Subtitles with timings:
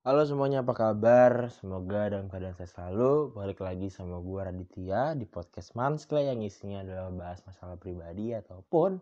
[0.00, 1.52] Halo semuanya, apa kabar?
[1.60, 3.36] Semoga dalam keadaan sehat selalu.
[3.36, 8.96] Balik lagi sama gue Raditya di podcast Manskle yang isinya adalah bahas masalah pribadi ataupun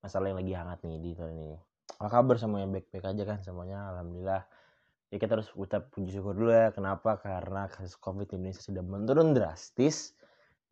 [0.00, 1.56] masalah yang lagi hangat nih di tahun ini.
[2.00, 2.72] Apa kabar semuanya?
[2.72, 3.92] Baik-baik aja kan semuanya?
[3.92, 4.48] Alhamdulillah.
[5.12, 6.72] Ya kita harus ucap puji syukur dulu ya.
[6.72, 7.20] Kenapa?
[7.20, 10.16] Karena kasus COVID di Indonesia sudah menurun drastis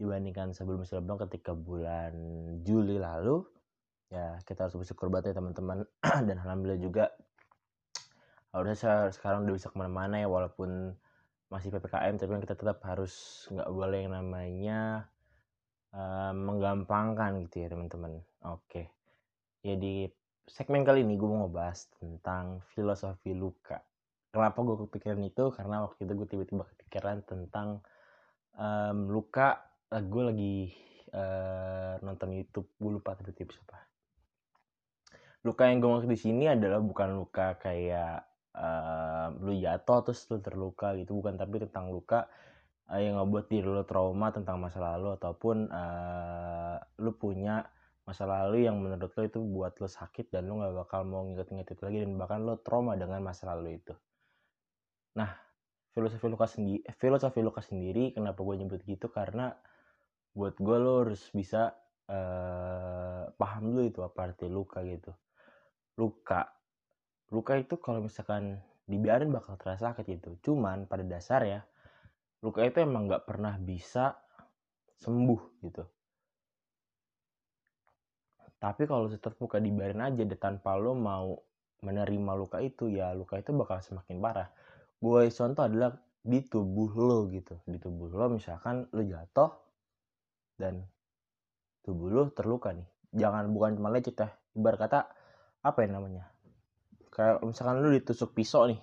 [0.01, 2.17] dibandingkan sebelum-sebelumnya ketika bulan
[2.65, 3.45] Juli lalu.
[4.09, 5.85] Ya kita harus bersyukur banget ya teman-teman.
[6.25, 7.13] Dan Alhamdulillah juga
[8.53, 10.97] harusnya sekarang udah bisa ke mana-mana ya walaupun
[11.49, 15.09] masih ppkm tapi kan kita tetap harus nggak boleh yang namanya
[15.97, 18.21] uh, menggampangkan gitu ya teman-teman.
[18.45, 18.93] Oke.
[19.65, 20.09] Jadi
[20.49, 23.81] segmen kali ini gue mau ngebahas tentang filosofi luka.
[24.29, 25.45] Kenapa gue kepikiran itu?
[25.53, 27.81] Karena waktu itu gue tiba-tiba kepikiran tentang
[28.57, 29.61] um, luka
[29.93, 30.57] uh, gue lagi
[31.17, 32.69] uh, nonton YouTube.
[32.77, 33.89] Gue lupa tapi tips apa.
[35.49, 40.43] Luka yang gue maksud di sini adalah bukan luka kayak uh, lu jatuh terus lu
[40.43, 42.27] terluka gitu bukan tapi tentang luka
[42.91, 47.63] uh, yang ngebuat diri lu trauma tentang masa lalu ataupun uh, lu punya
[48.09, 51.77] masa lalu yang menurut lo itu buat lo sakit dan lo nggak bakal mau nginget-nginget
[51.77, 53.93] itu lagi dan bahkan lo trauma dengan masa lalu itu.
[55.21, 55.29] Nah,
[55.93, 59.53] filosofi luka sendiri, filosofi luka sendiri kenapa gue nyebut gitu karena
[60.33, 61.77] buat gue lo harus bisa
[62.09, 65.13] uh, paham dulu itu apa arti luka gitu.
[66.01, 66.58] Luka
[67.29, 70.31] luka itu kalau misalkan dibiarin bakal terasa sakit gitu.
[70.41, 71.61] Cuman pada dasar ya
[72.41, 74.17] luka itu emang nggak pernah bisa
[74.99, 75.85] sembuh gitu.
[78.59, 81.39] Tapi kalau tetap luka dibiarin aja deh tanpa lo mau
[81.79, 84.49] menerima luka itu ya luka itu bakal semakin parah.
[84.99, 87.55] Gue contoh adalah di tubuh lo gitu.
[87.63, 89.53] Di tubuh lo misalkan lo jatuh
[90.59, 90.83] dan
[91.87, 92.89] tubuh lo terluka nih.
[93.15, 94.35] Jangan bukan cuma lecet ya.
[94.59, 95.01] Ibarat kata
[95.63, 96.27] apa yang namanya
[97.19, 98.79] kayak misalkan lu ditusuk pisau nih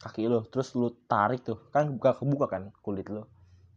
[0.00, 3.28] kaki lu terus lu tarik tuh kan buka kebuka kan kulit lu.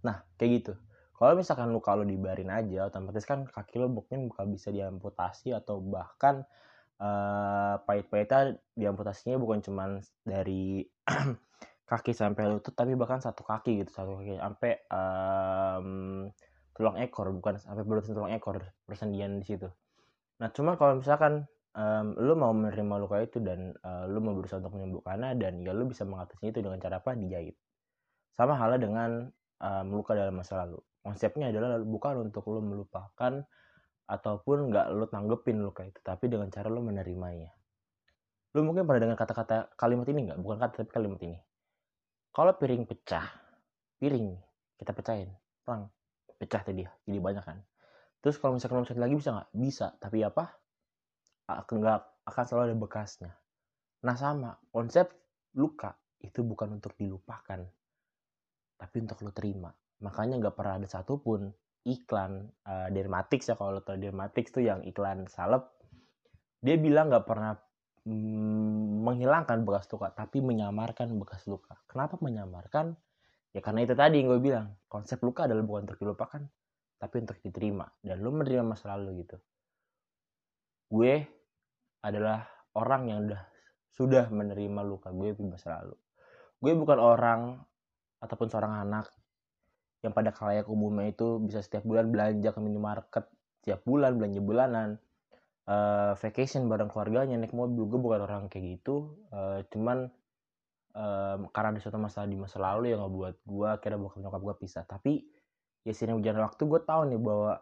[0.03, 0.73] Nah kayak gitu.
[1.17, 5.83] Kalau misalkan lu kalau dibarin aja otomatis kan kaki lu mungkin bakal bisa diamputasi atau
[5.83, 6.47] bahkan
[7.03, 10.87] uh, pahit-pahitnya diamputasinya bukan cuman dari
[11.91, 15.89] kaki sampai lutut tapi bahkan satu kaki gitu satu kaki sampai um,
[16.77, 19.67] tulang ekor bukan sampai berurusan tulang ekor persendian di situ.
[20.37, 24.57] Nah cuma kalau misalkan um, lu mau menerima luka itu dan uh, lu mau berusaha
[24.57, 27.13] untuk menyembuhkannya dan ya lu bisa mengatasi itu dengan cara apa?
[27.13, 27.53] Dijahit.
[28.33, 29.09] Sama halnya dengan
[29.61, 30.81] um, luka dalam masa lalu.
[31.05, 33.45] Konsepnya adalah bukan untuk lu melupakan
[34.07, 37.53] ataupun nggak lu tanggepin luka itu tapi dengan cara lu menerimanya.
[38.57, 40.39] Lu mungkin pernah dengar kata-kata kalimat ini nggak?
[40.41, 41.37] Bukan kata tapi kalimat ini.
[42.33, 43.25] Kalau piring pecah
[43.97, 44.29] piring
[44.77, 45.33] kita pecahin
[45.65, 45.89] perang
[46.37, 47.57] pecah tadi jadi banyak kan.
[48.21, 49.49] Terus kalau misalkan lu lagi bisa nggak?
[49.53, 50.66] Bisa tapi apa
[51.47, 53.31] nggak akan selalu ada bekasnya.
[54.03, 55.09] Nah sama, konsep
[55.55, 57.63] luka itu bukan untuk dilupakan,
[58.75, 59.71] tapi untuk lo terima.
[60.03, 61.49] Makanya nggak pernah ada satupun
[61.87, 65.65] iklan uh, Dermatix ya kalau lo tau Dermatix tuh yang iklan salep,
[66.59, 67.55] dia bilang nggak pernah
[68.03, 71.79] mm, menghilangkan bekas luka, tapi menyamarkan bekas luka.
[71.87, 72.93] Kenapa menyamarkan?
[73.55, 76.43] Ya karena itu tadi yang gue bilang, konsep luka adalah bukan untuk dilupakan,
[76.99, 77.87] tapi untuk diterima.
[78.03, 79.37] Dan lo menerima masa lalu gitu.
[80.91, 81.36] Gue
[82.03, 82.45] adalah
[82.77, 83.41] orang yang udah
[83.93, 85.97] sudah menerima luka gue di masa lalu.
[86.61, 87.41] Gue bukan orang
[88.21, 89.09] ataupun seorang anak
[90.05, 93.25] yang pada kalayak umumnya itu bisa setiap bulan belanja ke minimarket
[93.67, 94.89] setiap bulan belanja bulanan
[95.67, 100.07] uh, vacation bareng keluarganya naik mobil gue bukan orang kayak gitu uh, cuman
[100.95, 104.55] um, karena ada suatu masalah di masa lalu yang ngebuat gue kira bukan nyokap gue
[104.61, 105.27] pisah tapi
[105.83, 107.53] ya sini berjalan waktu gue tahu nih bahwa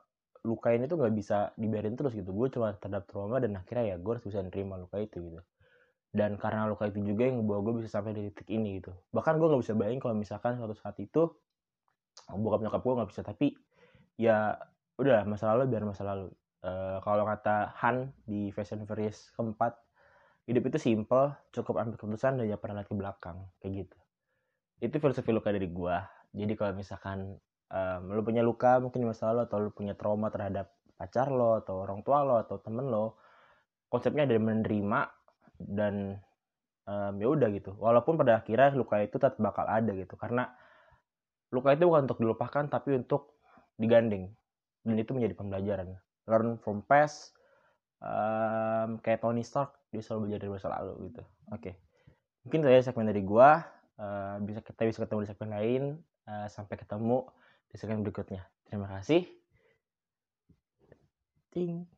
[0.45, 2.29] luka ini tuh nggak bisa dibiarin terus gitu.
[2.29, 5.41] Gue cuma terhadap trauma dan akhirnya ya gue harus bisa nerima luka itu gitu.
[6.15, 8.93] Dan karena luka itu juga yang membawa gue bisa sampai di titik ini gitu.
[9.11, 11.33] Bahkan gue nggak bisa bayangin kalau misalkan suatu saat itu
[12.31, 13.21] bokap nyokap gue nggak bisa.
[13.25, 13.47] Tapi
[14.15, 14.55] ya
[14.95, 16.31] udah masa lalu biar masa lalu.
[16.65, 19.77] Uh, kalau kata Han di Fashion Furious keempat
[20.49, 23.37] hidup itu simple cukup ambil keputusan dan jangan pernah lihat ke belakang.
[23.59, 23.97] Kayak gitu.
[24.87, 25.97] Itu filosofi luka dari gue.
[26.35, 27.35] Jadi kalau misalkan
[27.71, 31.59] um, lu punya luka mungkin di masa lalu atau lu punya trauma terhadap pacar lo
[31.59, 33.19] atau orang tua lo atau temen lo
[33.91, 34.99] konsepnya dari menerima
[35.59, 36.19] dan
[36.87, 37.75] um, ya udah gitu.
[37.77, 40.15] Walaupun pada akhirnya luka itu tetap bakal ada gitu.
[40.15, 40.49] Karena
[41.53, 43.37] luka itu bukan untuk dilupakan tapi untuk
[43.75, 44.31] digandeng
[44.83, 45.95] dan itu menjadi pembelajaran.
[46.25, 47.35] Learn from past
[48.01, 51.23] um, kayak Tony Stark dia selalu belajar dari masa lalu gitu.
[51.53, 51.61] Oke.
[51.61, 51.73] Okay.
[52.45, 53.65] mungkin saya segmen dari gua.
[53.95, 55.83] Uh, bisa kita bisa ketemu di segmen lain.
[56.25, 57.25] Uh, sampai ketemu
[57.69, 58.45] di segmen berikutnya.
[58.67, 59.25] Terima kasih.
[61.53, 61.95] Ting.